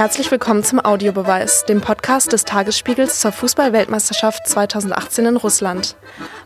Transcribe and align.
Herzlich 0.00 0.30
willkommen 0.30 0.64
zum 0.64 0.82
Audiobeweis, 0.82 1.66
dem 1.66 1.82
Podcast 1.82 2.32
des 2.32 2.46
Tagesspiegels 2.46 3.20
zur 3.20 3.32
Fußball-Weltmeisterschaft 3.32 4.48
2018 4.48 5.26
in 5.26 5.36
Russland. 5.36 5.94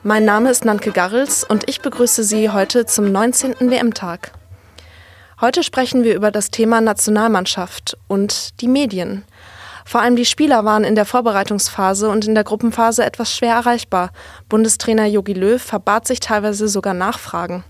Mein 0.03 0.25
Name 0.25 0.51
ist 0.51 0.65
Nanke 0.65 0.91
Garrels 0.91 1.45
und 1.45 1.69
ich 1.69 1.81
begrüße 1.81 2.25
Sie 2.25 2.51
heute 2.51 2.85
zum 2.85 3.13
19. 3.13 3.71
WM-Tag. 3.71 4.33
Heute 5.41 5.63
sprechen 5.63 6.03
wir 6.03 6.17
über 6.17 6.33
das 6.33 6.51
Thema 6.51 6.81
Nationalmannschaft 6.81 7.97
und 8.09 8.61
die 8.61 8.67
Medien. 8.67 9.25
Vor 9.85 10.01
allem 10.01 10.17
die 10.17 10.25
Spieler 10.25 10.65
waren 10.65 10.83
in 10.83 10.97
der 10.97 11.05
Vorbereitungsphase 11.05 12.11
und 12.11 12.27
in 12.27 12.35
der 12.35 12.43
Gruppenphase 12.43 13.05
etwas 13.05 13.33
schwer 13.33 13.55
erreichbar. 13.55 14.11
Bundestrainer 14.49 15.07
Jogi 15.07 15.33
Löw 15.33 15.63
verbat 15.63 16.09
sich 16.09 16.19
teilweise 16.19 16.67
sogar 16.67 16.93
Nachfragen. 16.93 17.63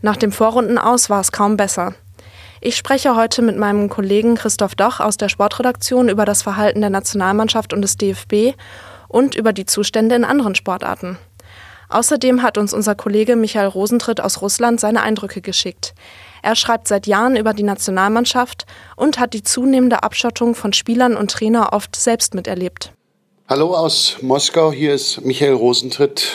Nach 0.00 0.16
dem 0.16 0.32
Vorrundenaus 0.32 1.10
war 1.10 1.20
es 1.20 1.30
kaum 1.30 1.56
besser. 1.56 1.94
Ich 2.64 2.76
spreche 2.76 3.16
heute 3.16 3.42
mit 3.42 3.56
meinem 3.56 3.88
Kollegen 3.88 4.36
Christoph 4.36 4.76
Doch 4.76 5.00
aus 5.00 5.16
der 5.16 5.28
Sportredaktion 5.28 6.08
über 6.08 6.24
das 6.24 6.42
Verhalten 6.42 6.80
der 6.80 6.90
Nationalmannschaft 6.90 7.72
und 7.72 7.82
des 7.82 7.96
DFB 7.96 8.56
und 9.08 9.34
über 9.34 9.52
die 9.52 9.66
Zustände 9.66 10.14
in 10.14 10.22
anderen 10.22 10.54
Sportarten. 10.54 11.18
Außerdem 11.88 12.40
hat 12.40 12.58
uns 12.58 12.72
unser 12.72 12.94
Kollege 12.94 13.34
Michael 13.34 13.66
Rosentritt 13.66 14.20
aus 14.20 14.42
Russland 14.42 14.78
seine 14.78 15.02
Eindrücke 15.02 15.40
geschickt. 15.40 15.92
Er 16.40 16.54
schreibt 16.54 16.86
seit 16.86 17.08
Jahren 17.08 17.34
über 17.34 17.52
die 17.52 17.64
Nationalmannschaft 17.64 18.64
und 18.94 19.18
hat 19.18 19.34
die 19.34 19.42
zunehmende 19.42 20.04
Abschottung 20.04 20.54
von 20.54 20.72
Spielern 20.72 21.16
und 21.16 21.32
Trainer 21.32 21.72
oft 21.72 21.96
selbst 21.96 22.32
miterlebt. 22.32 22.92
Hallo 23.48 23.74
aus 23.74 24.18
Moskau, 24.22 24.70
hier 24.70 24.94
ist 24.94 25.24
Michael 25.24 25.54
Rosentritt. 25.54 26.28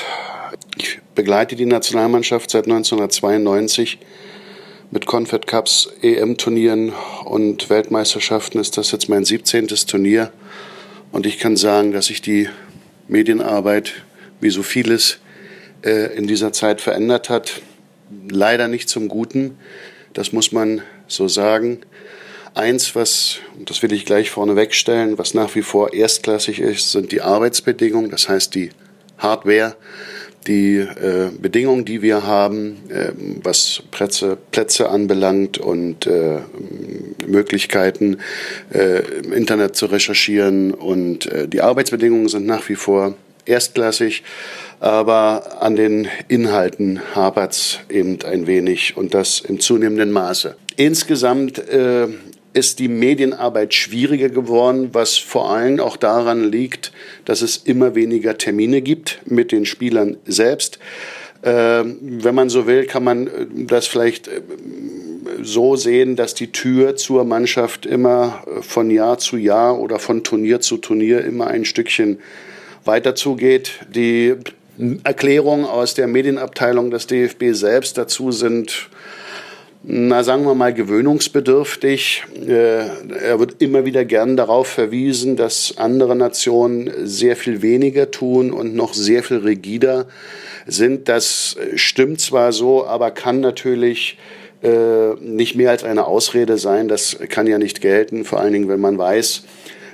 Ich 0.76 1.00
begleite 1.16 1.56
die 1.56 1.66
Nationalmannschaft 1.66 2.50
seit 2.50 2.66
1992 2.66 4.00
mit 4.90 5.06
Confed 5.06 5.48
Cups, 5.48 5.90
EM-Turnieren 6.02 6.94
und 7.26 7.70
Weltmeisterschaften 7.70 8.60
ist 8.60 8.78
das 8.78 8.92
jetzt 8.92 9.10
mein 9.10 9.26
17. 9.26 9.68
Turnier. 9.68 10.32
Und 11.12 11.26
ich 11.26 11.40
kann 11.40 11.58
sagen, 11.58 11.92
dass 11.92 12.06
sich 12.06 12.22
die 12.22 12.50
Medienarbeit, 13.08 13.94
wie 14.40 14.50
so 14.50 14.64
vieles, 14.64 15.20
äh, 15.84 16.16
in 16.16 16.28
dieser 16.28 16.54
Zeit 16.54 16.80
verändert 16.80 17.30
hat. 17.30 17.62
Leider 18.30 18.68
nicht 18.68 18.88
zum 18.88 19.10
Guten. 19.10 19.58
Das 20.14 20.32
muss 20.32 20.52
man 20.52 20.82
so 21.08 21.28
sagen. 21.28 21.82
Eins, 22.54 22.96
was, 22.96 23.40
und 23.58 23.70
das 23.70 23.84
will 23.84 23.92
ich 23.92 24.06
gleich 24.06 24.30
vorneweg 24.30 24.74
stellen, 24.74 25.18
was 25.18 25.34
nach 25.34 25.54
wie 25.56 25.62
vor 25.62 25.94
erstklassig 25.94 26.60
ist, 26.60 26.92
sind 26.92 27.12
die 27.12 27.22
Arbeitsbedingungen, 27.22 28.10
das 28.10 28.30
heißt 28.30 28.56
die 28.56 28.72
Hardware, 29.18 29.76
die 30.48 30.78
äh, 30.78 31.30
Bedingungen, 31.40 31.86
die 31.86 32.02
wir 32.02 32.26
haben, 32.26 32.78
äh, 32.90 33.12
was 33.44 33.84
Plätze, 33.92 34.38
Plätze 34.52 34.90
anbelangt 34.90 35.58
und 35.58 36.08
äh, 36.08 36.40
Möglichkeiten 37.26 38.18
äh, 38.74 39.00
im 39.24 39.34
Internet 39.34 39.76
zu 39.76 39.88
recherchieren. 39.88 40.74
Und 40.74 41.26
äh, 41.28 41.48
die 41.48 41.62
Arbeitsbedingungen 41.62 42.30
sind 42.30 42.46
nach 42.46 42.68
wie 42.70 42.76
vor 42.76 43.16
erstklassig, 43.46 44.24
aber 44.80 45.62
an 45.62 45.76
den 45.76 46.08
Inhalten 46.28 47.00
hapert 47.16 47.54
es 47.54 47.80
eben 47.90 48.20
ein 48.24 48.48
wenig 48.48 48.98
und 48.98 49.14
das 49.14 49.40
im 49.40 49.60
zunehmenden 49.60 50.12
Maße. 50.12 50.56
Insgesamt 50.76 51.58
äh, 51.70 52.08
ist 52.54 52.80
die 52.80 52.88
Medienarbeit 52.88 53.74
schwieriger 53.74 54.30
geworden, 54.30 54.90
was 54.94 55.18
vor 55.18 55.52
allem 55.52 55.80
auch 55.80 55.98
daran 55.98 56.52
liegt, 56.52 56.92
dass 57.26 57.42
es 57.42 57.58
immer 57.58 57.96
weniger 57.96 58.38
Termine 58.38 58.82
gibt 58.82 59.20
mit 59.26 59.52
den 59.52 59.66
Spielern 59.66 60.18
selbst. 60.26 60.80
Äh, 61.42 61.84
wenn 61.86 62.36
man 62.36 62.50
so 62.50 62.66
will, 62.66 62.86
kann 62.86 63.04
man 63.04 63.28
äh, 63.28 63.46
das 63.68 63.86
vielleicht 63.88 64.28
äh, 64.28 64.42
so 65.44 65.76
sehen, 65.76 66.16
dass 66.16 66.34
die 66.34 66.52
Tür 66.52 66.96
zur 66.96 67.26
Mannschaft 67.26 67.86
immer 67.86 68.44
äh, 68.48 68.62
von 68.64 68.90
Jahr 68.90 69.20
zu 69.20 69.38
Jahr 69.38 69.80
oder 69.80 70.00
von 70.00 70.24
Turnier 70.24 70.62
zu 70.62 70.78
Turnier 70.78 71.24
immer 71.24 71.48
ein 71.48 71.64
Stückchen 71.64 72.20
weiter 72.86 73.14
zugeht. 73.14 73.80
Die 73.94 74.36
Erklärungen 75.04 75.66
aus 75.66 75.94
der 75.94 76.08
Medienabteilung 76.08 76.92
des 76.92 77.08
DFB 77.08 77.52
selbst 77.52 77.98
dazu 77.98 78.32
sind 78.32 78.90
na 79.84 80.24
sagen 80.24 80.46
wir 80.46 80.56
mal, 80.56 80.74
gewöhnungsbedürftig. 80.74 82.24
Äh, 82.48 82.88
er 83.24 83.40
wird 83.40 83.62
immer 83.62 83.86
wieder 83.86 84.06
gern 84.06 84.36
darauf 84.36 84.68
verwiesen, 84.68 85.36
dass 85.36 85.76
andere 85.78 86.16
Nationen 86.16 86.92
sehr 87.04 87.36
viel 87.36 87.62
weniger 87.62 88.12
tun 88.12 88.52
und 88.52 88.76
noch 88.76 88.94
sehr 88.94 89.24
viel 89.24 89.38
rigider 89.38 90.08
sind. 90.66 91.08
Das 91.08 91.56
stimmt 91.76 92.20
zwar 92.20 92.52
so, 92.52 92.86
aber 92.86 93.12
kann 93.12 93.40
natürlich 93.40 94.18
äh, 94.64 95.14
nicht 95.22 95.56
mehr 95.56 95.70
als 95.70 95.84
eine 95.84 96.06
Ausrede 96.06 96.58
sein. 96.58 96.88
Das 96.88 97.18
kann 97.30 97.48
ja 97.48 97.58
nicht 97.58 97.82
gelten, 97.82 98.26
vor 98.26 98.40
allen 98.40 98.54
Dingen, 98.54 98.70
wenn 98.70 98.80
man 98.80 98.98
weiß, 98.98 99.44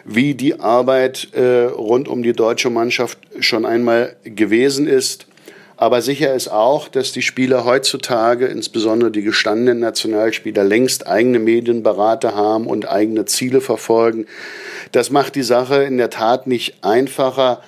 wie 0.05 0.33
die 0.33 0.59
Arbeit 0.59 1.29
äh, 1.33 1.65
rund 1.65 2.07
um 2.07 2.23
die 2.23 2.33
deutsche 2.33 2.69
Mannschaft 2.69 3.17
schon 3.39 3.65
einmal 3.65 4.15
gewesen 4.23 4.88
ist. 4.88 5.27
Aber 5.75 6.01
sicher 6.01 6.34
ist 6.34 6.50
auch, 6.50 6.88
dass 6.88 7.11
die 7.11 7.22
Spieler 7.22 7.66
heutzutage, 7.66 8.45
insbesondere 8.45 9.11
die 9.11 9.23
gestandenen 9.23 9.79
Nationalspieler, 9.79 10.63
längst 10.63 11.07
eigene 11.07 11.39
Medienberater 11.39 12.35
haben 12.35 12.67
und 12.67 12.88
eigene 12.88 13.25
Ziele 13.25 13.59
verfolgen. 13.59 14.28
Das 14.91 15.09
macht 15.09 15.35
die 15.35 15.44
Sache 15.44 15.83
in 15.83 15.97
der 15.97 16.12
Tat 16.12 16.45
nicht 16.45 16.83
einfacher. 16.83 17.62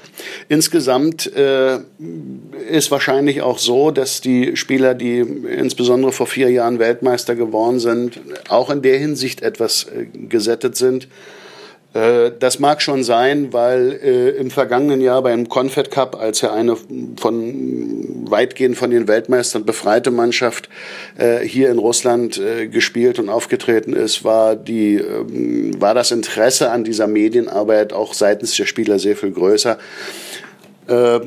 Insgesamt 0.47 1.33
äh, 1.35 1.79
ist 2.69 2.91
wahrscheinlich 2.91 3.41
auch 3.41 3.57
so, 3.57 3.89
dass 3.89 4.21
die 4.21 4.55
Spieler, 4.55 4.93
die 4.93 5.19
insbesondere 5.19 6.11
vor 6.11 6.27
vier 6.27 6.51
Jahren 6.51 6.77
Weltmeister 6.77 7.35
geworden 7.35 7.79
sind, 7.79 8.19
auch 8.49 8.69
in 8.69 8.83
der 8.83 8.99
Hinsicht 8.99 9.41
etwas 9.41 9.85
äh, 9.85 10.05
gesättet 10.27 10.75
sind. 10.75 11.07
Äh, 11.95 12.31
das 12.37 12.59
mag 12.59 12.81
schon 12.81 13.03
sein, 13.03 13.53
weil 13.53 13.99
äh, 14.03 14.29
im 14.31 14.51
vergangenen 14.51 15.01
Jahr 15.01 15.23
beim 15.23 15.47
Confed 15.47 15.89
Cup, 15.89 16.19
als 16.19 16.43
er 16.43 16.51
eine 16.53 16.75
von 17.17 18.29
weitgehend 18.29 18.77
von 18.77 18.91
den 18.91 19.07
Weltmeistern 19.07 19.65
befreite 19.65 20.11
Mannschaft 20.11 20.69
äh, 21.17 21.39
hier 21.39 21.69
in 21.69 21.79
Russland 21.79 22.37
äh, 22.37 22.67
gespielt 22.67 23.17
und 23.17 23.29
aufgetreten 23.29 23.93
ist, 23.93 24.25
war 24.25 24.55
die 24.55 24.95
ähm, 24.95 25.79
war 25.79 25.93
das 25.93 26.11
Interesse 26.11 26.71
an 26.71 26.83
dieser 26.83 27.07
Medienarbeit 27.07 27.93
auch 27.93 28.13
seitens 28.13 28.55
der 28.57 28.65
Spieler 28.65 28.99
sehr 28.99 29.15
viel 29.15 29.31
größer. 29.31 29.77
Äh, 30.87 31.19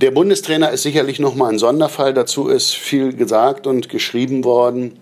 der 0.00 0.10
Bundestrainer 0.10 0.70
ist 0.70 0.82
sicherlich 0.82 1.18
noch 1.18 1.34
mal 1.34 1.50
ein 1.50 1.58
Sonderfall. 1.58 2.14
Dazu 2.14 2.48
ist 2.48 2.74
viel 2.74 3.12
gesagt 3.14 3.66
und 3.66 3.88
geschrieben 3.88 4.44
worden. 4.44 4.98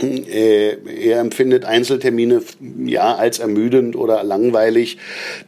Äh, 0.00 0.76
er 1.04 1.20
empfindet 1.20 1.64
Einzeltermine 1.64 2.42
ja 2.84 3.14
als 3.14 3.38
ermüdend 3.38 3.94
oder 3.94 4.24
langweilig. 4.24 4.98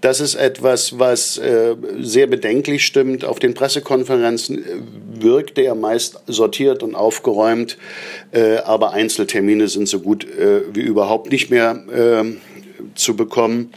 Das 0.01 0.21
ist 0.21 0.35
etwas, 0.35 0.99
was 0.99 1.39
äh, 1.39 1.75
sehr 2.01 2.27
bedenklich 2.27 2.85
stimmt. 2.85 3.25
Auf 3.25 3.39
den 3.39 3.55
Pressekonferenzen 3.55 4.59
äh, 4.59 5.23
wirkte 5.23 5.63
er 5.63 5.75
meist 5.75 6.21
sortiert 6.27 6.83
und 6.83 6.95
aufgeräumt, 6.95 7.79
aber 8.65 8.93
Einzeltermine 8.93 9.69
sind 9.69 9.89
so 9.89 10.01
gut 10.01 10.27
wie 10.73 10.81
überhaupt 10.81 11.31
nicht 11.31 11.51
mehr 11.51 11.83
ähm, 11.95 12.39
zu 12.97 13.15
bekommen. 13.15 13.73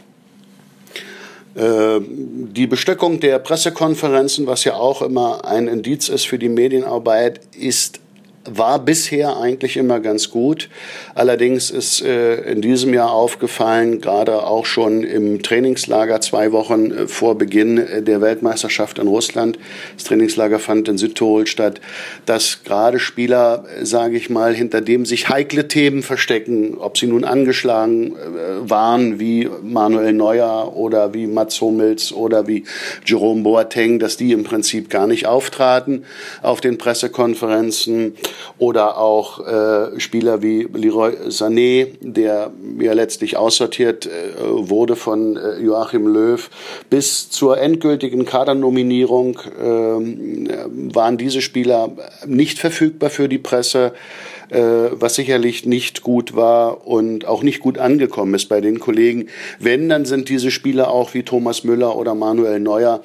Die 1.54 2.66
Bestöckung 2.66 3.20
der 3.20 3.38
Pressekonferenzen, 3.38 4.46
was 4.46 4.64
ja 4.64 4.74
auch 4.74 5.00
immer 5.00 5.44
ein 5.44 5.68
Indiz 5.68 6.08
ist 6.08 6.26
für 6.26 6.38
die 6.38 6.48
Medienarbeit, 6.48 7.40
ist 7.56 8.00
war 8.44 8.78
bisher 8.78 9.36
eigentlich 9.36 9.76
immer 9.76 10.00
ganz 10.00 10.30
gut. 10.30 10.68
Allerdings 11.14 11.70
ist 11.70 12.02
äh, 12.02 12.50
in 12.50 12.62
diesem 12.62 12.94
Jahr 12.94 13.12
aufgefallen, 13.12 14.00
gerade 14.00 14.44
auch 14.44 14.66
schon 14.66 15.02
im 15.02 15.42
Trainingslager 15.42 16.20
zwei 16.20 16.52
Wochen 16.52 16.90
äh, 16.90 17.08
vor 17.08 17.36
Beginn 17.36 17.78
äh, 17.78 18.02
der 18.02 18.20
Weltmeisterschaft 18.20 18.98
in 18.98 19.08
Russland, 19.08 19.58
das 19.96 20.04
Trainingslager 20.04 20.58
fand 20.58 20.88
in 20.88 20.98
Südtirol 20.98 21.46
statt, 21.46 21.80
dass 22.26 22.64
gerade 22.64 22.98
Spieler, 22.98 23.64
äh, 23.78 23.84
sage 23.84 24.16
ich 24.16 24.30
mal, 24.30 24.54
hinter 24.54 24.80
dem 24.80 25.04
sich 25.04 25.28
heikle 25.28 25.68
Themen 25.68 26.02
verstecken, 26.02 26.76
ob 26.78 26.98
sie 26.98 27.06
nun 27.06 27.24
angeschlagen 27.24 28.16
äh, 28.16 28.70
waren 28.70 29.20
wie 29.20 29.48
Manuel 29.62 30.12
Neuer 30.12 30.74
oder 30.76 31.12
wie 31.12 31.26
Mats 31.26 31.60
Hummels 31.60 32.12
oder 32.12 32.46
wie 32.46 32.64
Jerome 33.04 33.42
Boateng, 33.42 33.98
dass 33.98 34.16
die 34.16 34.32
im 34.32 34.44
Prinzip 34.44 34.90
gar 34.90 35.06
nicht 35.06 35.26
auftraten 35.26 36.04
auf 36.42 36.60
den 36.60 36.78
Pressekonferenzen 36.78 38.14
oder 38.58 38.98
auch 38.98 39.46
äh, 39.46 40.00
Spieler 40.00 40.42
wie 40.42 40.68
Leroy 40.72 41.12
Sané, 41.28 41.88
der 42.00 42.50
ja 42.80 42.92
letztlich 42.92 43.36
aussortiert 43.36 44.06
äh, 44.06 44.10
wurde 44.46 44.96
von 44.96 45.36
äh, 45.36 45.58
Joachim 45.60 46.06
Löw, 46.06 46.48
bis 46.90 47.30
zur 47.30 47.58
endgültigen 47.58 48.24
Kadernominierung 48.24 49.38
äh, 49.38 50.94
waren 50.94 51.18
diese 51.18 51.40
Spieler 51.40 51.90
nicht 52.26 52.58
verfügbar 52.58 53.10
für 53.10 53.28
die 53.28 53.38
Presse 53.38 53.92
äh, 54.50 54.90
was 54.92 55.14
sicherlich 55.14 55.66
nicht 55.66 56.02
gut 56.02 56.34
war 56.34 56.86
und 56.86 57.26
auch 57.26 57.42
nicht 57.42 57.60
gut 57.60 57.78
angekommen 57.78 58.34
ist 58.34 58.48
bei 58.48 58.60
den 58.60 58.80
Kollegen. 58.80 59.28
Wenn, 59.58 59.88
dann 59.88 60.04
sind 60.04 60.28
diese 60.28 60.50
Spieler 60.50 60.90
auch 60.90 61.14
wie 61.14 61.22
Thomas 61.22 61.64
Müller 61.64 61.96
oder 61.96 62.14
Manuel 62.14 62.60
Neuer 62.60 63.02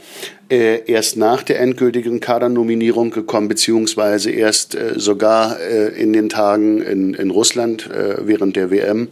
äh, 0.53 0.83
erst 0.85 1.17
nach 1.17 1.41
der 1.41 1.59
endgültigen 1.59 2.19
Kadernominierung 2.19 3.09
gekommen, 3.09 3.47
beziehungsweise 3.47 4.29
erst 4.29 4.75
äh, 4.75 4.93
sogar 4.97 5.59
äh, 5.59 5.87
in 5.99 6.13
den 6.13 6.29
Tagen 6.29 6.79
in, 6.81 7.15
in 7.15 7.31
Russland 7.31 7.89
äh, 7.89 8.17
während 8.27 8.55
der 8.55 8.69
WM. 8.69 9.07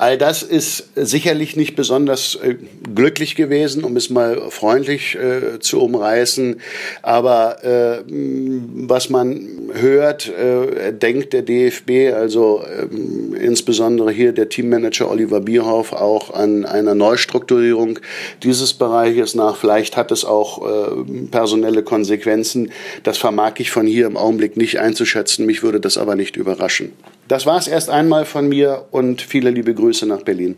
All 0.00 0.16
das 0.16 0.44
ist 0.44 0.90
sicherlich 0.94 1.56
nicht 1.56 1.74
besonders 1.74 2.36
äh, 2.36 2.54
glücklich 2.94 3.34
gewesen, 3.34 3.82
um 3.82 3.96
es 3.96 4.10
mal 4.10 4.48
freundlich 4.48 5.16
äh, 5.16 5.58
zu 5.58 5.80
umreißen. 5.80 6.60
Aber 7.02 7.64
äh, 7.64 8.04
was 8.06 9.10
man 9.10 9.72
hört, 9.72 10.28
äh, 10.28 10.92
denkt 10.92 11.32
der 11.32 11.42
DFB, 11.42 12.14
also 12.14 12.62
ähm, 12.64 13.34
insbesondere 13.34 14.12
hier 14.12 14.30
der 14.30 14.48
Teammanager 14.48 15.10
Oliver 15.10 15.40
Bierhoff, 15.40 15.92
auch 15.92 16.32
an 16.32 16.64
einer 16.64 16.94
Neustrukturierung 16.94 17.98
dieses 18.44 18.74
Bereiches 18.74 19.34
nach. 19.34 19.56
Vielleicht 19.56 19.96
hat 19.96 20.12
es 20.12 20.24
auch 20.24 20.64
äh, 20.64 21.26
personelle 21.32 21.82
Konsequenzen. 21.82 22.70
Das 23.02 23.18
vermag 23.18 23.54
ich 23.58 23.72
von 23.72 23.88
hier 23.88 24.06
im 24.06 24.16
Augenblick 24.16 24.56
nicht 24.56 24.78
einzuschätzen. 24.78 25.44
Mich 25.44 25.64
würde 25.64 25.80
das 25.80 25.98
aber 25.98 26.14
nicht 26.14 26.36
überraschen. 26.36 26.92
Das 27.28 27.44
war 27.44 27.58
es 27.58 27.68
erst 27.68 27.90
einmal 27.90 28.24
von 28.24 28.48
mir 28.48 28.86
und 28.90 29.20
viele 29.20 29.50
liebe 29.50 29.74
Grüße 29.74 30.06
nach 30.06 30.22
Berlin. 30.22 30.56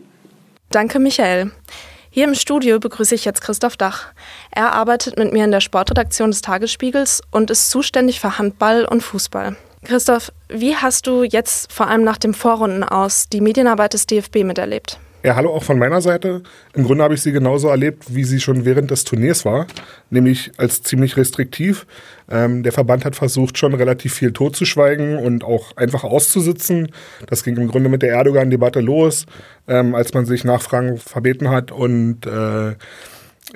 Danke, 0.69 0.99
Michael. 0.99 1.51
Hier 2.09 2.23
im 2.25 2.33
Studio 2.33 2.79
begrüße 2.79 3.13
ich 3.13 3.25
jetzt 3.25 3.41
Christoph 3.41 3.75
Dach. 3.75 4.07
Er 4.51 4.73
arbeitet 4.73 5.17
mit 5.17 5.33
mir 5.33 5.43
in 5.43 5.51
der 5.51 5.59
Sportredaktion 5.59 6.31
des 6.31 6.41
Tagesspiegels 6.41 7.21
und 7.29 7.51
ist 7.51 7.69
zuständig 7.69 8.21
für 8.21 8.37
Handball 8.37 8.85
und 8.85 9.01
Fußball. 9.01 9.57
Christoph, 9.83 10.31
wie 10.47 10.75
hast 10.75 11.07
du 11.07 11.23
jetzt 11.23 11.71
vor 11.71 11.87
allem 11.87 12.03
nach 12.03 12.17
dem 12.17 12.33
Vorrunden 12.33 12.83
aus 12.83 13.27
die 13.27 13.41
Medienarbeit 13.41 13.93
des 13.93 14.07
DFB 14.07 14.43
miterlebt? 14.43 14.99
Ja, 15.23 15.35
hallo 15.35 15.53
auch 15.53 15.61
von 15.61 15.77
meiner 15.77 16.01
Seite. 16.01 16.41
Im 16.73 16.83
Grunde 16.83 17.03
habe 17.03 17.13
ich 17.13 17.21
sie 17.21 17.31
genauso 17.31 17.67
erlebt, 17.67 18.15
wie 18.15 18.23
sie 18.23 18.39
schon 18.39 18.65
während 18.65 18.89
des 18.89 19.03
Turniers 19.03 19.45
war, 19.45 19.67
nämlich 20.09 20.51
als 20.57 20.81
ziemlich 20.81 21.15
restriktiv. 21.15 21.85
Ähm, 22.27 22.63
der 22.63 22.71
Verband 22.71 23.05
hat 23.05 23.15
versucht, 23.15 23.59
schon 23.59 23.75
relativ 23.75 24.15
viel 24.15 24.31
totzuschweigen 24.31 25.17
und 25.17 25.43
auch 25.43 25.77
einfach 25.77 26.03
auszusitzen. 26.03 26.91
Das 27.27 27.43
ging 27.43 27.55
im 27.57 27.67
Grunde 27.67 27.89
mit 27.89 28.01
der 28.01 28.09
Erdogan-Debatte 28.13 28.79
los, 28.79 29.27
ähm, 29.67 29.93
als 29.93 30.11
man 30.15 30.25
sich 30.25 30.43
Nachfragen 30.43 30.97
verbeten 30.97 31.51
hat 31.51 31.71
und 31.71 32.25
äh, 32.25 32.73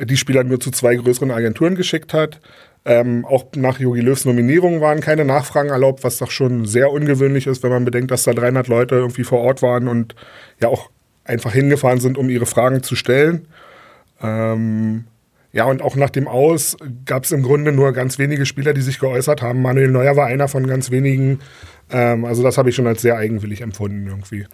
die 0.05 0.17
Spieler 0.17 0.43
nur 0.43 0.59
zu 0.59 0.69
zwei 0.69 0.95
größeren 0.95 1.31
Agenturen 1.31 1.73
geschickt 1.73 2.13
hat. 2.13 2.41
Ähm, 2.87 3.25
auch 3.25 3.45
nach 3.55 3.79
Jogi 3.79 4.01
Löws 4.01 4.25
Nominierung 4.25 4.81
waren 4.81 5.01
keine 5.01 5.25
Nachfragen 5.25 5.69
erlaubt, 5.69 6.03
was 6.03 6.19
doch 6.19 6.29
schon 6.29 6.65
sehr 6.65 6.91
ungewöhnlich 6.91 7.47
ist, 7.47 7.63
wenn 7.63 7.71
man 7.71 7.85
bedenkt, 7.85 8.11
dass 8.11 8.21
da 8.21 8.33
300 8.33 8.67
Leute 8.67 8.93
irgendwie 8.93 9.23
vor 9.23 9.39
Ort 9.39 9.63
waren 9.63 9.87
und 9.87 10.13
ja 10.61 10.67
auch 10.67 10.91
einfach 11.25 11.51
hingefahren 11.51 11.99
sind, 11.99 12.17
um 12.17 12.29
ihre 12.29 12.45
Fragen 12.45 12.83
zu 12.83 12.95
stellen. 12.95 13.47
Ähm, 14.21 15.05
ja, 15.51 15.65
und 15.65 15.81
auch 15.81 15.95
nach 15.95 16.09
dem 16.09 16.27
Aus 16.27 16.77
gab 17.05 17.23
es 17.23 17.31
im 17.31 17.41
Grunde 17.41 17.71
nur 17.71 17.93
ganz 17.93 18.19
wenige 18.19 18.45
Spieler, 18.45 18.73
die 18.73 18.81
sich 18.81 18.99
geäußert 18.99 19.41
haben. 19.41 19.61
Manuel 19.61 19.89
Neuer 19.89 20.15
war 20.15 20.27
einer 20.27 20.47
von 20.47 20.67
ganz 20.67 20.91
wenigen. 20.91 21.39
Ähm, 21.89 22.25
also 22.25 22.43
das 22.43 22.57
habe 22.57 22.69
ich 22.69 22.75
schon 22.75 22.87
als 22.87 23.01
sehr 23.01 23.17
eigenwillig 23.17 23.61
empfunden 23.61 24.05
irgendwie. 24.07 24.45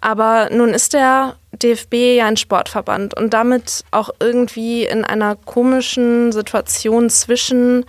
Aber 0.00 0.48
nun 0.52 0.70
ist 0.70 0.92
der 0.92 1.36
DFB 1.52 1.94
ja 2.16 2.26
ein 2.26 2.36
Sportverband 2.36 3.16
und 3.16 3.32
damit 3.34 3.84
auch 3.90 4.10
irgendwie 4.20 4.84
in 4.84 5.04
einer 5.04 5.36
komischen 5.36 6.32
Situation 6.32 7.10
zwischen 7.10 7.84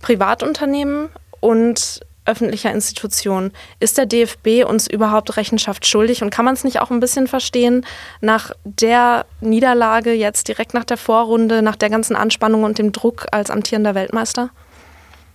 Privatunternehmen 0.00 1.08
und 1.40 2.00
öffentlicher 2.28 2.70
Institution. 2.70 3.52
Ist 3.80 3.98
der 3.98 4.06
DFB 4.06 4.64
uns 4.64 4.86
überhaupt 4.86 5.36
Rechenschaft 5.36 5.86
schuldig 5.86 6.22
und 6.22 6.30
kann 6.30 6.44
man 6.44 6.54
es 6.54 6.64
nicht 6.64 6.80
auch 6.80 6.90
ein 6.90 7.00
bisschen 7.00 7.26
verstehen 7.26 7.84
nach 8.20 8.52
der 8.64 9.26
Niederlage 9.40 10.12
jetzt 10.12 10.48
direkt 10.48 10.74
nach 10.74 10.84
der 10.84 10.96
Vorrunde, 10.96 11.62
nach 11.62 11.76
der 11.76 11.90
ganzen 11.90 12.14
Anspannung 12.14 12.64
und 12.64 12.78
dem 12.78 12.92
Druck 12.92 13.26
als 13.32 13.50
amtierender 13.50 13.94
Weltmeister? 13.94 14.50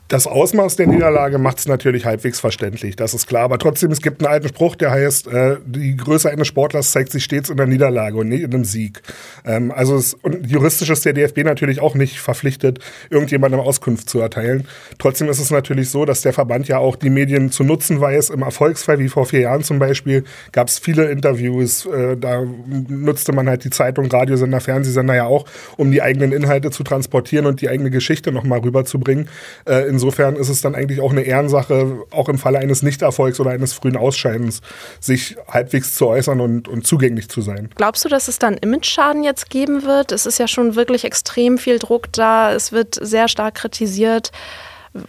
Das 0.09 0.27
Ausmaß 0.27 0.75
der 0.75 0.88
Niederlage 0.88 1.38
macht 1.38 1.59
es 1.59 1.67
natürlich 1.67 2.05
halbwegs 2.05 2.39
verständlich, 2.39 2.97
das 2.97 3.13
ist 3.13 3.25
klar. 3.25 3.44
Aber 3.44 3.57
trotzdem, 3.57 3.89
es 3.89 4.01
gibt 4.01 4.21
einen 4.21 4.31
alten 4.31 4.50
Spruch, 4.50 4.75
der 4.75 4.91
heißt, 4.91 5.27
äh, 5.27 5.57
die 5.65 5.95
Größe 5.95 6.29
eines 6.29 6.47
Sportlers 6.47 6.91
zeigt 6.91 7.11
sich 7.11 7.23
stets 7.23 7.50
in 7.50 7.57
der 7.57 7.67
Niederlage 7.67 8.17
und 8.17 8.27
nicht 8.27 8.44
in 8.44 8.53
einem 8.53 8.65
Sieg. 8.65 9.01
Ähm, 9.45 9.71
also 9.71 9.95
es, 9.95 10.13
und 10.13 10.45
juristisch 10.45 10.89
ist 10.89 11.05
der 11.05 11.13
DFB 11.13 11.39
natürlich 11.45 11.79
auch 11.79 11.95
nicht 11.95 12.19
verpflichtet, 12.19 12.79
irgendjemandem 13.09 13.61
Auskunft 13.61 14.09
zu 14.09 14.19
erteilen. 14.19 14.67
Trotzdem 15.00 15.29
ist 15.29 15.39
es 15.39 15.51
natürlich 15.51 15.89
so, 15.89 16.03
dass 16.03 16.21
der 16.21 16.33
Verband 16.33 16.67
ja 16.67 16.79
auch 16.79 16.97
die 16.97 17.09
Medien 17.09 17.50
zu 17.50 17.63
nutzen 17.63 18.01
weiß. 18.01 18.29
Im 18.29 18.41
Erfolgsfall, 18.41 19.00
wie 19.00 19.09
vor 19.09 19.25
vier 19.25 19.39
Jahren 19.41 19.63
zum 19.63 19.79
Beispiel, 19.79 20.25
gab 20.51 20.67
es 20.67 20.79
viele 20.79 21.09
Interviews. 21.09 21.85
Äh, 21.85 22.17
da 22.17 22.44
nutzte 22.89 23.31
man 23.31 23.47
halt 23.47 23.63
die 23.63 23.69
Zeitung, 23.69 24.11
Radiosender, 24.11 24.59
Fernsehsender 24.59 25.15
ja 25.15 25.25
auch, 25.25 25.45
um 25.77 25.91
die 25.91 26.01
eigenen 26.01 26.33
Inhalte 26.33 26.71
zu 26.71 26.83
transportieren 26.83 27.45
und 27.45 27.61
die 27.61 27.69
eigene 27.69 27.89
Geschichte 27.89 28.33
nochmal 28.33 28.59
rüberzubringen. 28.59 29.29
Äh, 29.65 29.93
insofern 29.94 30.36
ist 30.36 30.50
es 30.50 30.62
dann 30.62 30.75
eigentlich 30.75 31.00
auch 31.00 31.12
eine 31.12 31.22
Ehrensache, 31.22 32.04
auch 32.12 32.28
im 32.28 32.38
Falle 32.38 32.60
eines 32.60 32.81
Nichterfolgs 32.81 33.40
oder 33.40 33.51
eines 33.51 33.74
frühen 33.74 33.95
Ausscheidens, 33.95 34.62
sich 35.00 35.38
halbwegs 35.48 35.95
zu 35.95 36.07
äußern 36.07 36.42
und, 36.42 36.68
und 36.68 36.86
zugänglich 36.86 37.30
zu 37.30 37.42
sein. 37.42 37.69
Glaubst 37.75 38.04
du, 38.04 38.10
dass 38.10 38.28
es 38.28 38.40
dann 38.40 38.57
Image-Schaden 38.57 39.24
jetzt 39.24 39.50
geben 39.50 39.84
wird? 39.84 40.12
Es 40.12 40.25
ist 40.25 40.40
ja 40.40 40.48
schon 40.48 40.75
wirklich 40.75 41.06
extrem 41.06 41.57
viel 41.57 41.80
Druck 41.80 42.12
da. 42.12 42.54
Es 42.54 42.72
wird 42.72 42.98
sehr 43.01 43.28
stark 43.28 43.56
kritisiert. 43.56 44.31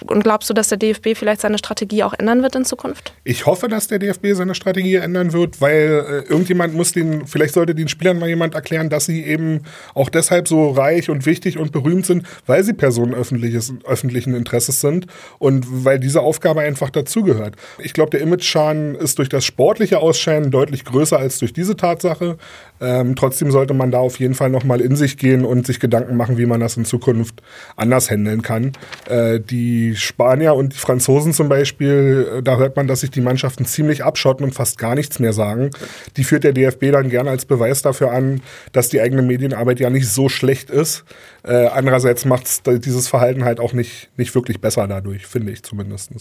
Und 0.06 0.24
glaubst 0.24 0.48
du, 0.48 0.54
dass 0.54 0.68
der 0.68 0.78
DFB 0.78 1.08
vielleicht 1.14 1.42
seine 1.42 1.58
Strategie 1.58 2.04
auch 2.04 2.14
ändern 2.14 2.42
wird 2.42 2.54
in 2.54 2.64
Zukunft? 2.64 3.12
Ich 3.22 3.44
hoffe, 3.44 3.68
dass 3.68 3.86
der 3.86 3.98
DFB 3.98 4.28
seine 4.32 4.54
Strategie 4.54 4.94
ändern 4.94 5.34
wird, 5.34 5.60
weil 5.60 6.24
äh, 6.26 6.30
irgendjemand 6.30 6.74
muss 6.74 6.92
den, 6.92 7.26
vielleicht 7.26 7.52
sollte 7.52 7.74
den 7.74 7.88
Spielern 7.88 8.18
mal 8.18 8.28
jemand 8.28 8.54
erklären, 8.54 8.88
dass 8.88 9.04
sie 9.04 9.24
eben 9.24 9.60
auch 9.92 10.08
deshalb 10.08 10.48
so 10.48 10.70
reich 10.70 11.10
und 11.10 11.26
wichtig 11.26 11.58
und 11.58 11.72
berühmt 11.72 12.06
sind, 12.06 12.26
weil 12.46 12.64
sie 12.64 12.72
Personen 12.72 13.14
öffentlichen 13.14 14.34
Interesses 14.34 14.80
sind 14.80 15.06
und 15.38 15.66
weil 15.84 15.98
diese 15.98 16.22
Aufgabe 16.22 16.62
einfach 16.62 16.88
dazugehört. 16.88 17.56
Ich 17.78 17.92
glaube, 17.92 18.10
der 18.10 18.22
Image-Schaden 18.22 18.94
ist 18.94 19.18
durch 19.18 19.28
das 19.28 19.44
sportliche 19.44 19.98
Ausscheiden 19.98 20.50
deutlich 20.50 20.86
größer 20.86 21.18
als 21.18 21.38
durch 21.40 21.52
diese 21.52 21.76
Tatsache. 21.76 22.38
Ähm, 22.80 23.16
trotzdem 23.16 23.50
sollte 23.50 23.74
man 23.74 23.90
da 23.90 23.98
auf 23.98 24.18
jeden 24.18 24.34
Fall 24.34 24.48
nochmal 24.48 24.80
in 24.80 24.96
sich 24.96 25.18
gehen 25.18 25.44
und 25.44 25.66
sich 25.66 25.78
Gedanken 25.78 26.16
machen, 26.16 26.38
wie 26.38 26.46
man 26.46 26.60
das 26.60 26.78
in 26.78 26.86
Zukunft 26.86 27.42
anders 27.76 28.10
handeln 28.10 28.40
kann. 28.40 28.72
Äh, 29.08 29.40
die 29.40 29.73
die 29.74 29.96
Spanier 29.96 30.54
und 30.54 30.72
die 30.74 30.78
Franzosen 30.78 31.32
zum 31.32 31.48
Beispiel, 31.48 32.38
äh, 32.38 32.42
da 32.42 32.56
hört 32.56 32.76
man, 32.76 32.86
dass 32.86 33.00
sich 33.00 33.10
die 33.10 33.20
Mannschaften 33.20 33.64
ziemlich 33.64 34.04
abschotten 34.04 34.44
und 34.44 34.52
fast 34.52 34.78
gar 34.78 34.94
nichts 34.94 35.18
mehr 35.18 35.32
sagen. 35.32 35.70
Die 36.16 36.24
führt 36.24 36.44
der 36.44 36.52
DFB 36.52 36.92
dann 36.92 37.10
gerne 37.10 37.30
als 37.30 37.44
Beweis 37.44 37.82
dafür 37.82 38.12
an, 38.12 38.40
dass 38.72 38.88
die 38.88 39.00
eigene 39.00 39.22
Medienarbeit 39.22 39.80
ja 39.80 39.90
nicht 39.90 40.08
so 40.08 40.28
schlecht 40.28 40.70
ist. 40.70 41.04
Äh, 41.42 41.66
andererseits 41.66 42.24
macht 42.24 42.66
dieses 42.66 43.08
Verhalten 43.08 43.44
halt 43.44 43.58
auch 43.58 43.72
nicht, 43.72 44.10
nicht 44.16 44.34
wirklich 44.34 44.60
besser 44.60 44.86
dadurch, 44.86 45.26
finde 45.26 45.52
ich 45.52 45.62
zumindest. 45.62 46.12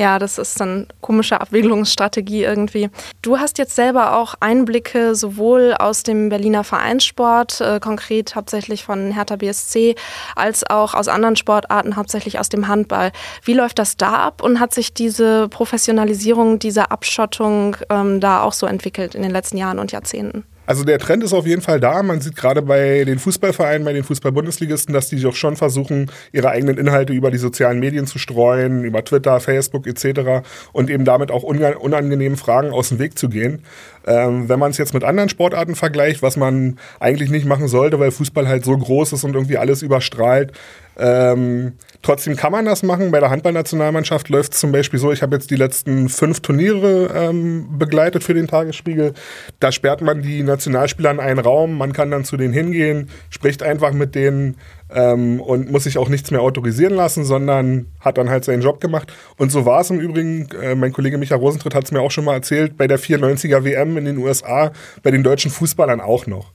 Ja, 0.00 0.20
das 0.20 0.38
ist 0.38 0.60
dann 0.60 0.86
komische 1.00 1.40
Abwägungsstrategie 1.40 2.44
irgendwie. 2.44 2.88
Du 3.20 3.40
hast 3.40 3.58
jetzt 3.58 3.74
selber 3.74 4.16
auch 4.16 4.36
Einblicke 4.38 5.16
sowohl 5.16 5.74
aus 5.76 6.04
dem 6.04 6.28
Berliner 6.28 6.62
Vereinssport, 6.62 7.60
äh, 7.60 7.80
konkret 7.80 8.36
hauptsächlich 8.36 8.84
von 8.84 9.10
Hertha 9.10 9.34
BSC, 9.34 9.96
als 10.36 10.64
auch 10.70 10.94
aus 10.94 11.08
anderen 11.08 11.34
Sportarten, 11.34 11.96
hauptsächlich 11.96 12.38
aus 12.38 12.48
dem 12.48 12.68
Handball. 12.68 13.10
Wie 13.42 13.54
läuft 13.54 13.80
das 13.80 13.96
da 13.96 14.12
ab 14.12 14.40
und 14.40 14.60
hat 14.60 14.72
sich 14.72 14.94
diese 14.94 15.48
Professionalisierung, 15.48 16.60
diese 16.60 16.92
Abschottung 16.92 17.76
ähm, 17.90 18.20
da 18.20 18.42
auch 18.42 18.52
so 18.52 18.66
entwickelt 18.66 19.16
in 19.16 19.22
den 19.22 19.32
letzten 19.32 19.56
Jahren 19.56 19.80
und 19.80 19.90
Jahrzehnten? 19.90 20.44
Also 20.68 20.84
der 20.84 20.98
Trend 20.98 21.24
ist 21.24 21.32
auf 21.32 21.46
jeden 21.46 21.62
Fall 21.62 21.80
da. 21.80 22.02
Man 22.02 22.20
sieht 22.20 22.36
gerade 22.36 22.60
bei 22.60 23.04
den 23.06 23.18
Fußballvereinen, 23.18 23.86
bei 23.86 23.94
den 23.94 24.04
Fußball-Bundesligisten, 24.04 24.92
dass 24.92 25.08
die 25.08 25.18
doch 25.18 25.34
schon 25.34 25.56
versuchen, 25.56 26.10
ihre 26.30 26.50
eigenen 26.50 26.76
Inhalte 26.76 27.14
über 27.14 27.30
die 27.30 27.38
sozialen 27.38 27.80
Medien 27.80 28.06
zu 28.06 28.18
streuen, 28.18 28.84
über 28.84 29.02
Twitter, 29.02 29.40
Facebook 29.40 29.86
etc. 29.86 30.46
und 30.72 30.90
eben 30.90 31.06
damit 31.06 31.30
auch 31.30 31.42
unangenehmen 31.42 32.36
Fragen 32.36 32.70
aus 32.70 32.90
dem 32.90 32.98
Weg 32.98 33.18
zu 33.18 33.30
gehen. 33.30 33.62
Ähm, 34.06 34.50
wenn 34.50 34.58
man 34.58 34.70
es 34.70 34.76
jetzt 34.76 34.92
mit 34.92 35.04
anderen 35.04 35.30
Sportarten 35.30 35.74
vergleicht, 35.74 36.20
was 36.20 36.36
man 36.36 36.78
eigentlich 37.00 37.30
nicht 37.30 37.46
machen 37.46 37.68
sollte, 37.68 37.98
weil 37.98 38.10
Fußball 38.10 38.46
halt 38.46 38.66
so 38.66 38.76
groß 38.76 39.14
ist 39.14 39.24
und 39.24 39.34
irgendwie 39.34 39.56
alles 39.56 39.80
überstrahlt, 39.80 40.52
ähm, 40.98 41.74
trotzdem 42.02 42.36
kann 42.36 42.52
man 42.52 42.64
das 42.64 42.82
machen. 42.82 43.10
Bei 43.10 43.20
der 43.20 43.30
Handballnationalmannschaft 43.30 44.28
läuft 44.28 44.52
es 44.54 44.60
zum 44.60 44.72
Beispiel 44.72 44.98
so, 44.98 45.12
ich 45.12 45.22
habe 45.22 45.36
jetzt 45.36 45.50
die 45.50 45.56
letzten 45.56 46.08
fünf 46.08 46.40
Turniere 46.40 47.10
ähm, 47.14 47.78
begleitet 47.78 48.24
für 48.24 48.34
den 48.34 48.48
Tagesspiegel. 48.48 49.14
Da 49.60 49.70
sperrt 49.70 50.00
man 50.00 50.22
die 50.22 50.42
Nationalspieler 50.42 51.12
in 51.12 51.20
einen 51.20 51.38
Raum, 51.38 51.78
man 51.78 51.92
kann 51.92 52.10
dann 52.10 52.24
zu 52.24 52.36
denen 52.36 52.52
hingehen, 52.52 53.10
spricht 53.30 53.62
einfach 53.62 53.92
mit 53.92 54.16
denen 54.16 54.56
ähm, 54.90 55.40
und 55.40 55.70
muss 55.70 55.84
sich 55.84 55.98
auch 55.98 56.08
nichts 56.08 56.30
mehr 56.32 56.40
autorisieren 56.40 56.94
lassen, 56.94 57.24
sondern 57.24 57.86
hat 58.00 58.18
dann 58.18 58.28
halt 58.28 58.44
seinen 58.44 58.62
Job 58.62 58.80
gemacht. 58.80 59.12
Und 59.36 59.52
so 59.52 59.64
war 59.64 59.80
es 59.80 59.90
im 59.90 60.00
Übrigen, 60.00 60.48
äh, 60.60 60.74
mein 60.74 60.92
Kollege 60.92 61.18
Michael 61.18 61.40
Rosentritt 61.40 61.74
hat 61.74 61.84
es 61.84 61.92
mir 61.92 62.00
auch 62.00 62.10
schon 62.10 62.24
mal 62.24 62.34
erzählt, 62.34 62.76
bei 62.76 62.88
der 62.88 62.98
94er 62.98 63.62
WM 63.64 63.96
in 63.96 64.04
den 64.04 64.18
USA, 64.18 64.72
bei 65.02 65.12
den 65.12 65.22
deutschen 65.22 65.50
Fußballern 65.50 66.00
auch 66.00 66.26
noch 66.26 66.52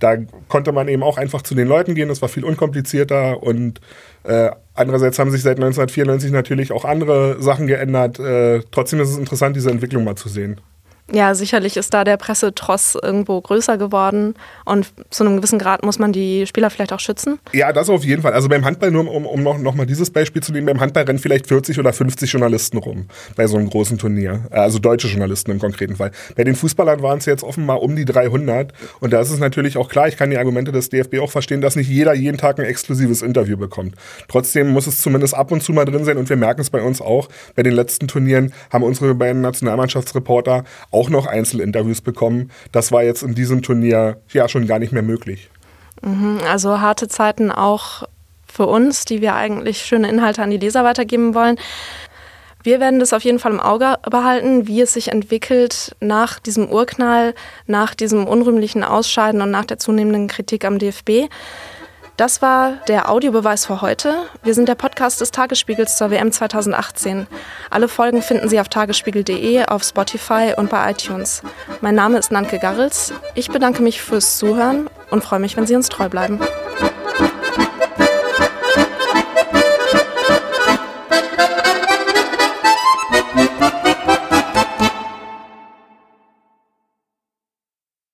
da 0.00 0.16
konnte 0.48 0.72
man 0.72 0.88
eben 0.88 1.02
auch 1.02 1.18
einfach 1.18 1.42
zu 1.42 1.54
den 1.54 1.68
Leuten 1.68 1.94
gehen, 1.94 2.08
das 2.08 2.22
war 2.22 2.28
viel 2.28 2.44
unkomplizierter 2.44 3.42
und 3.42 3.80
äh, 4.24 4.50
andererseits 4.74 5.18
haben 5.18 5.30
sich 5.30 5.42
seit 5.42 5.56
1994 5.58 6.32
natürlich 6.32 6.72
auch 6.72 6.84
andere 6.84 7.40
Sachen 7.40 7.66
geändert. 7.66 8.18
Äh, 8.18 8.62
trotzdem 8.70 9.00
ist 9.00 9.10
es 9.10 9.18
interessant, 9.18 9.56
diese 9.56 9.70
Entwicklung 9.70 10.04
mal 10.04 10.16
zu 10.16 10.28
sehen. 10.28 10.60
Ja, 11.12 11.34
sicherlich 11.34 11.76
ist 11.76 11.92
da 11.92 12.04
der 12.04 12.16
Pressetross 12.16 12.96
irgendwo 13.02 13.40
größer 13.40 13.78
geworden 13.78 14.34
und 14.64 14.92
zu 15.10 15.24
einem 15.24 15.36
gewissen 15.36 15.58
Grad 15.58 15.84
muss 15.84 15.98
man 15.98 16.12
die 16.12 16.46
Spieler 16.46 16.70
vielleicht 16.70 16.92
auch 16.92 17.00
schützen. 17.00 17.40
Ja, 17.52 17.72
das 17.72 17.90
auf 17.90 18.04
jeden 18.04 18.22
Fall. 18.22 18.32
Also 18.32 18.48
beim 18.48 18.64
Handball, 18.64 18.90
nur 18.90 19.10
um, 19.12 19.26
um 19.26 19.42
noch, 19.42 19.58
noch 19.58 19.74
dieses 19.86 20.10
Beispiel 20.10 20.42
zu 20.42 20.52
nehmen, 20.52 20.66
beim 20.66 20.80
Handball 20.80 21.04
rennen 21.04 21.18
vielleicht 21.18 21.48
40 21.48 21.78
oder 21.78 21.92
50 21.92 22.30
Journalisten 22.30 22.78
rum 22.78 23.06
bei 23.34 23.46
so 23.46 23.56
einem 23.56 23.68
großen 23.70 23.98
Turnier. 23.98 24.46
Also 24.50 24.78
deutsche 24.78 25.08
Journalisten 25.08 25.50
im 25.50 25.58
konkreten 25.58 25.96
Fall. 25.96 26.12
Bei 26.36 26.44
den 26.44 26.54
Fußballern 26.54 27.02
waren 27.02 27.18
es 27.18 27.26
jetzt 27.26 27.42
offenbar 27.42 27.82
um 27.82 27.96
die 27.96 28.04
300 28.04 28.72
und 29.00 29.12
da 29.12 29.20
ist 29.20 29.30
es 29.30 29.38
natürlich 29.38 29.76
auch 29.76 29.88
klar, 29.88 30.06
ich 30.06 30.16
kann 30.16 30.30
die 30.30 30.38
Argumente 30.38 30.70
des 30.70 30.90
DFB 30.90 31.18
auch 31.18 31.30
verstehen, 31.30 31.60
dass 31.60 31.74
nicht 31.74 31.88
jeder 31.88 32.14
jeden 32.14 32.38
Tag 32.38 32.58
ein 32.58 32.66
exklusives 32.66 33.22
Interview 33.22 33.56
bekommt. 33.56 33.94
Trotzdem 34.28 34.68
muss 34.68 34.86
es 34.86 35.00
zumindest 35.00 35.34
ab 35.34 35.50
und 35.50 35.62
zu 35.62 35.72
mal 35.72 35.84
drin 35.84 36.04
sein 36.04 36.18
und 36.18 36.28
wir 36.28 36.36
merken 36.36 36.60
es 36.60 36.70
bei 36.70 36.82
uns 36.82 37.00
auch. 37.00 37.28
Bei 37.56 37.62
den 37.62 37.72
letzten 37.72 38.06
Turnieren 38.06 38.52
haben 38.70 38.84
unsere 38.84 39.14
beiden 39.14 39.40
Nationalmannschaftsreporter 39.40 40.64
auch 40.90 40.99
auch 41.00 41.08
noch 41.08 41.26
Einzelinterviews 41.26 42.02
bekommen. 42.02 42.50
Das 42.72 42.92
war 42.92 43.02
jetzt 43.02 43.22
in 43.22 43.34
diesem 43.34 43.62
Turnier 43.62 44.18
ja 44.32 44.48
schon 44.48 44.66
gar 44.66 44.78
nicht 44.78 44.92
mehr 44.92 45.02
möglich. 45.02 45.48
Mhm, 46.02 46.40
also 46.46 46.80
harte 46.80 47.08
Zeiten 47.08 47.50
auch 47.50 48.04
für 48.46 48.66
uns, 48.66 49.06
die 49.06 49.22
wir 49.22 49.34
eigentlich 49.34 49.78
schöne 49.78 50.08
Inhalte 50.08 50.42
an 50.42 50.50
die 50.50 50.58
Leser 50.58 50.84
weitergeben 50.84 51.34
wollen. 51.34 51.56
Wir 52.62 52.78
werden 52.78 53.00
das 53.00 53.14
auf 53.14 53.24
jeden 53.24 53.38
Fall 53.38 53.52
im 53.52 53.60
Auge 53.60 53.96
behalten, 54.10 54.66
wie 54.66 54.82
es 54.82 54.92
sich 54.92 55.08
entwickelt 55.08 55.96
nach 56.00 56.38
diesem 56.38 56.68
Urknall, 56.68 57.34
nach 57.66 57.94
diesem 57.94 58.26
unrühmlichen 58.26 58.84
Ausscheiden 58.84 59.40
und 59.40 59.50
nach 59.50 59.64
der 59.64 59.78
zunehmenden 59.78 60.28
Kritik 60.28 60.66
am 60.66 60.78
DFB. 60.78 61.30
Das 62.20 62.42
war 62.42 62.72
der 62.86 63.10
Audiobeweis 63.10 63.64
für 63.64 63.80
heute. 63.80 64.14
Wir 64.42 64.52
sind 64.52 64.68
der 64.68 64.74
Podcast 64.74 65.22
des 65.22 65.30
Tagesspiegels 65.30 65.96
zur 65.96 66.10
WM 66.10 66.30
2018. 66.30 67.26
Alle 67.70 67.88
Folgen 67.88 68.20
finden 68.20 68.50
Sie 68.50 68.60
auf 68.60 68.68
tagesspiegel.de, 68.68 69.64
auf 69.64 69.82
Spotify 69.84 70.52
und 70.54 70.68
bei 70.68 70.90
iTunes. 70.90 71.40
Mein 71.80 71.94
Name 71.94 72.18
ist 72.18 72.30
Nanke 72.30 72.58
Garrels. 72.58 73.14
Ich 73.34 73.48
bedanke 73.48 73.82
mich 73.82 74.02
fürs 74.02 74.36
Zuhören 74.36 74.90
und 75.10 75.24
freue 75.24 75.40
mich, 75.40 75.56
wenn 75.56 75.66
Sie 75.66 75.74
uns 75.74 75.88
treu 75.88 76.10
bleiben. 76.10 76.38